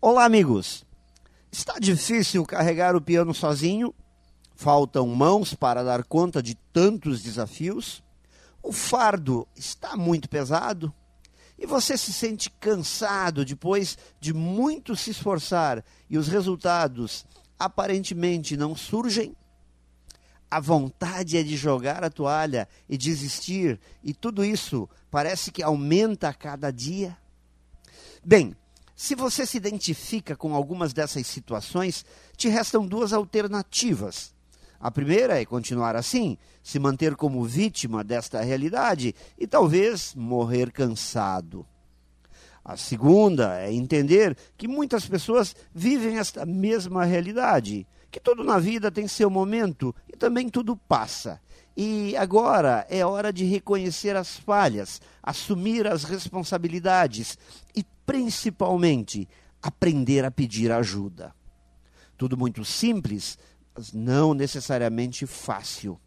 [0.00, 0.86] Olá, amigos!
[1.50, 3.92] Está difícil carregar o piano sozinho?
[4.54, 8.00] Faltam mãos para dar conta de tantos desafios?
[8.62, 10.94] O fardo está muito pesado?
[11.58, 17.26] E você se sente cansado depois de muito se esforçar e os resultados
[17.58, 19.34] aparentemente não surgem?
[20.48, 26.28] A vontade é de jogar a toalha e desistir, e tudo isso parece que aumenta
[26.28, 27.18] a cada dia?
[28.24, 28.56] Bem,
[28.98, 32.04] se você se identifica com algumas dessas situações,
[32.36, 34.34] te restam duas alternativas.
[34.80, 41.64] A primeira é continuar assim, se manter como vítima desta realidade e talvez morrer cansado.
[42.64, 48.90] A segunda é entender que muitas pessoas vivem esta mesma realidade, que tudo na vida
[48.90, 51.40] tem seu momento e também tudo passa.
[51.76, 57.38] E agora é hora de reconhecer as falhas, assumir as responsabilidades
[57.74, 59.28] e principalmente,
[59.62, 61.34] aprender a pedir ajuda.
[62.16, 63.38] Tudo muito simples,
[63.74, 66.00] mas não necessariamente fácil.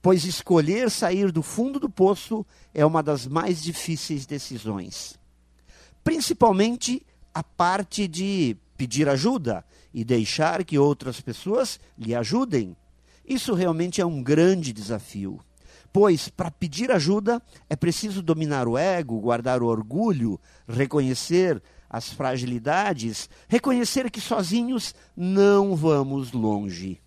[0.00, 5.18] Pois escolher sair do fundo do poço é uma das mais difíceis decisões.
[6.04, 12.76] Principalmente a parte de pedir ajuda e deixar que outras pessoas lhe ajudem.
[13.26, 15.40] Isso realmente é um grande desafio.
[15.92, 23.28] Pois para pedir ajuda é preciso dominar o ego, guardar o orgulho, reconhecer as fragilidades,
[23.48, 27.00] reconhecer que sozinhos não vamos longe.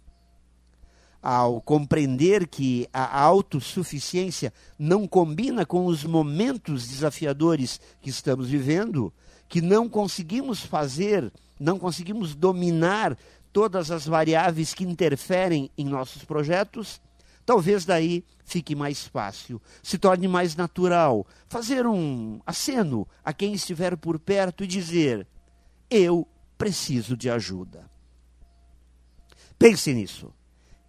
[1.22, 9.14] Ao compreender que a autossuficiência não combina com os momentos desafiadores que estamos vivendo,
[9.48, 13.16] que não conseguimos fazer, não conseguimos dominar
[13.54, 17.00] todas as variáveis que interferem em nossos projetos,
[17.46, 23.98] Talvez daí fique mais fácil, se torne mais natural fazer um aceno a quem estiver
[23.98, 25.28] por perto e dizer:
[25.90, 26.28] Eu
[26.58, 27.90] preciso de ajuda.
[29.58, 30.32] Pense nisso